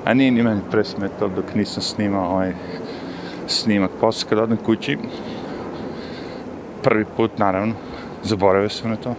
[0.05, 2.53] A nije ni meni presmetao dok nisam snimao ovaj
[3.47, 3.91] snimak.
[4.01, 4.99] Posle kad odem kući,
[6.83, 7.75] prvi put naravno,
[8.23, 9.15] zaboravio sam na to.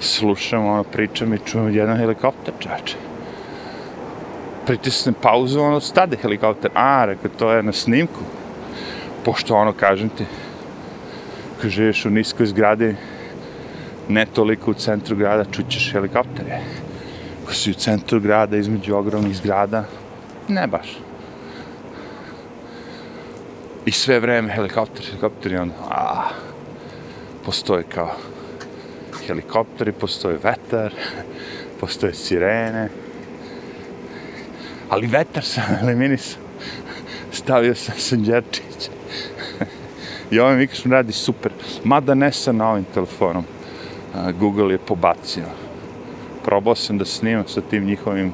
[0.00, 2.96] Slušam, ono, pričam i čujem jedan helikopter, čače
[4.66, 6.70] Pritisnem pauzu, ono, stade helikopter.
[6.74, 8.20] A, rekao, to je na snimku.
[9.24, 10.24] Pošto, ono, kažem ti,
[11.62, 12.94] kad živiš u niskoj zgradi,
[14.08, 16.60] ne toliko u centru grada, čućeš helikoptere.
[17.46, 19.84] Ko si u centru grada, između ogromnih zgrada,
[20.48, 20.98] ne baš.
[23.86, 26.28] I sve vreme helikopter, helikopter i onda, a,
[27.44, 28.10] postoje kao
[29.26, 30.92] helikopteri, postoje vetar,
[31.80, 32.88] postoje sirene,
[34.88, 36.42] ali vetar sam eliminisao.
[37.32, 38.90] Stavio sam Sanđerčića.
[40.30, 41.52] I ovaj mikrofon radi super.
[41.84, 43.44] Mada ne sa novim telefonom.
[44.38, 45.44] Google je pobacio.
[46.44, 48.32] Probao sam da snimam sa tim njihovim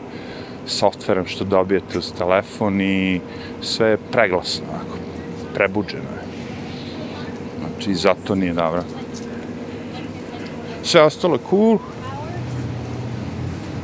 [0.67, 3.21] softverom što dobijete uz telefon i
[3.61, 4.97] sve je preglasno, onako,
[5.55, 6.23] prebuđeno je.
[7.59, 8.83] Znači, zato nije dobro.
[10.83, 11.79] Sve ostalo cool.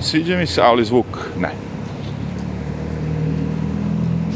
[0.00, 1.06] Sviđa mi se, ali zvuk
[1.40, 1.50] ne.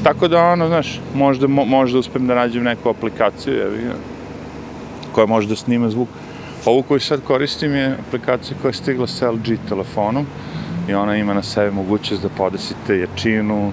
[0.03, 3.79] Tako da, ono, znaš, možda, možda uspem da nađem neku aplikaciju, jevi,
[5.13, 6.09] koja može da snima zvuk.
[6.65, 10.27] Pa ovu koju sad koristim je aplikacija koja je stigla sa LG telefonom
[10.89, 13.73] i ona ima na sebi mogućnost da podesite jačinu,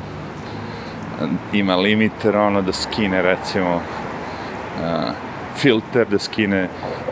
[1.54, 5.12] ima limiter, ono, da skine, recimo, uh,
[5.56, 6.70] filter, da skine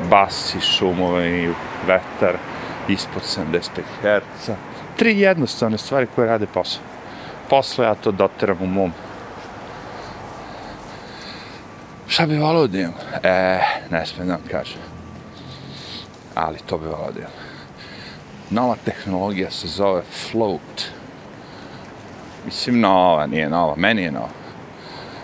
[0.10, 1.48] bas i šumove i
[1.88, 2.38] vetar
[2.88, 3.60] ispod 75
[4.02, 4.52] Hz.
[4.98, 6.82] Tri jednostavne stvari koje rade posao.
[7.50, 8.92] Posle ja to doteram u mom
[12.08, 12.94] Šta bi volao da imam?
[13.24, 13.60] E,
[13.92, 14.97] ne smijem da vam kažem.
[16.38, 17.32] Ali to bi volio da imam.
[18.50, 20.84] Nova tehnologija se zove float.
[22.46, 24.30] Mislim, nova, nije nova, meni je nova.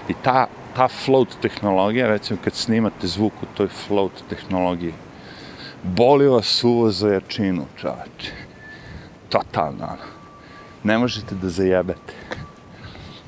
[0.09, 4.93] I ta, ta float tehnologija, recimo kad snimate zvuk u toj float tehnologiji,
[5.83, 8.31] boli vas uvo za jačinu, čoveče.
[9.29, 10.11] Totalno, ono.
[10.83, 12.13] Ne možete da zajebete.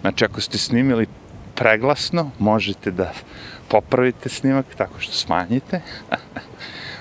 [0.01, 1.07] Znači, ako ste snimili
[1.55, 3.11] preglasno, možete da
[3.67, 5.81] popravite snimak tako što smanjite.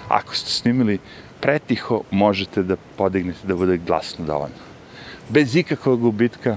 [0.08, 0.98] ako ste snimili
[1.40, 4.56] pretiho, možete da podignete da bude glasno dovoljno.
[5.28, 6.56] Bez ikakvog gubitka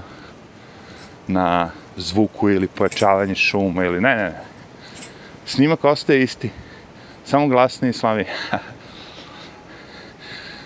[1.28, 4.42] na zvuku ili pojačavanje šuma ili ne, ne, ne.
[5.46, 6.50] Snimak ostaje isti.
[7.26, 8.26] Samo glasniji i slavi.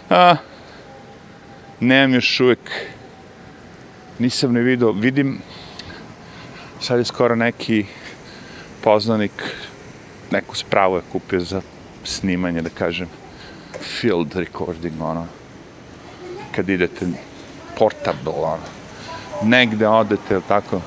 [0.09, 0.35] A,
[1.79, 2.59] nemam još uvek,
[4.19, 5.39] nisam ne vidio, vidim,
[6.81, 7.85] sad je skoro neki
[8.83, 9.31] poznanik,
[10.31, 11.61] neku spravu je kupio za
[12.03, 13.07] snimanje, da kažem,
[13.79, 15.27] field recording, ono,
[16.55, 17.07] kad idete
[17.77, 18.63] portable, ono,
[19.43, 20.81] negde odete, ili tako,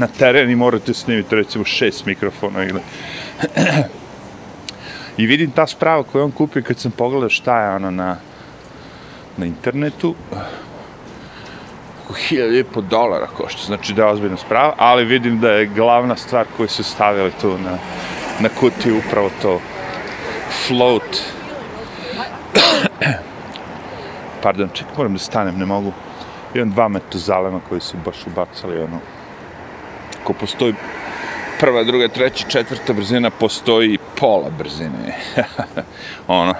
[0.00, 2.80] na teren i morate snimiti, recimo, šest mikrofona ili...
[5.16, 8.16] I vidim ta sprava koju on kupio kad sam pogledao šta je ono na,
[9.36, 10.14] na internetu,
[12.04, 15.66] oko hiljada i po dolara košta, znači da je ozbiljna sprava, ali vidim da je
[15.66, 17.78] glavna stvar koju su stavili tu na,
[18.42, 19.60] na kutiju upravo to
[20.66, 21.22] float.
[24.42, 25.92] Pardon, ček, moram da stanem, ne mogu.
[26.54, 28.98] Imam dva metuzalema koji su baš ubacali, ono,
[30.24, 30.74] ko postoji
[31.60, 35.18] prva, druga, treća, četvrta brzina, postoji pola brzine.
[36.26, 36.54] ono,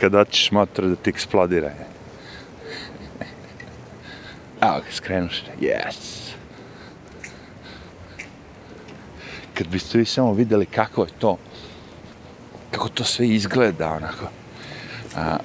[0.00, 1.70] kada ćeš motor da ti eksplodira.
[4.60, 5.44] Evo ga, skrenuš.
[5.60, 6.27] Yes.
[9.58, 11.36] Kad biste vi samo videli kako je to,
[12.70, 14.28] kako to sve izgleda, onako.
[15.16, 15.36] A,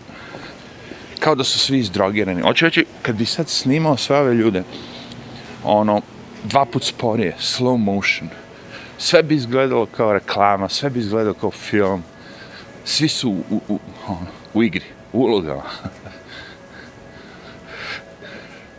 [1.19, 2.41] kao da su svi izdrogirani.
[2.41, 4.63] Hoću reći, kad bi sad snimao sve ove ljude,
[5.63, 6.01] ono,
[6.43, 8.29] dva put sporije, slow motion,
[8.97, 12.03] sve bi izgledalo kao reklama, sve bi izgledalo kao film,
[12.85, 15.63] svi su u, u, u, ono, u igri, u ulogama.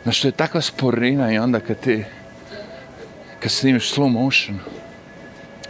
[0.02, 2.04] Znaš, to je takva sporina i onda kad ti,
[3.40, 4.58] kad snimiš slow motion,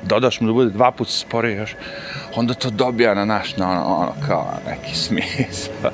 [0.06, 1.74] dodaš mu da bude dva puta sporije još,
[2.36, 5.92] onda to dobija na naš, na ono, ono, kao neki smisla.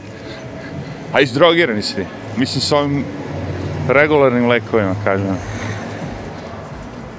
[1.12, 2.06] A izdrogirani svi.
[2.36, 3.04] Mislim, s ovim
[3.88, 5.36] regularnim lekovima, kažem.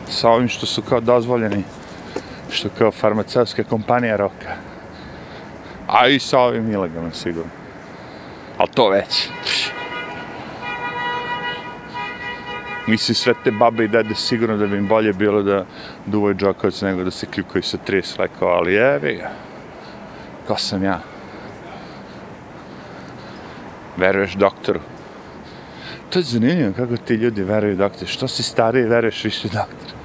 [0.09, 1.63] Sa ovim što su kao dozvoljeni,
[2.49, 4.55] što kao farmaceutska kompanija roka.
[5.87, 7.51] A i sa ovim ilegalnim, sigurno.
[8.57, 9.29] Ali to već.
[12.87, 15.65] Mislim, sve te babe i dede sigurno da bi im bolje bilo da
[16.05, 19.31] duvaju džokovac nego da se kljukaju sa 30 lekova, ali jebi ga.
[20.47, 20.99] Ko sam ja?
[23.97, 24.79] veruješ doktoru.
[26.09, 28.07] To je zanimljivo kako ti ljudi veruju doktoru.
[28.07, 29.95] Što si stariji, veruješ više doktoru.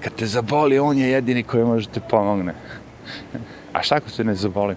[0.00, 2.54] Kad te zaboli, on je jedini koji može te pomogne.
[3.72, 4.76] A šta ako se ne zaboli?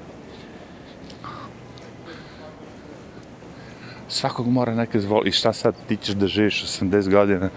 [4.13, 5.29] Svakog mora neka zvoli.
[5.29, 7.49] I šta sad ti ćeš da živiš 80 godina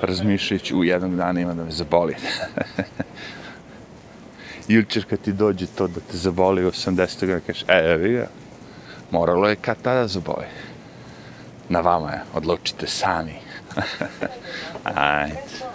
[0.00, 2.14] razmišljajući u jednog dana ima da me zaboli.
[4.68, 8.12] Ili ćeš kad ti dođe to da te zaboli u 80 godina, kažeš, e, evi
[8.12, 8.26] ga,
[9.10, 10.46] moralo je kad tada zaboli.
[11.68, 13.34] Na vama je, odlučite sami.
[14.94, 15.73] Ajde.